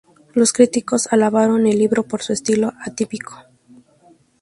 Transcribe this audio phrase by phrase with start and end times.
[0.33, 3.37] Los críticos alabaron el libro por su estilo atípico.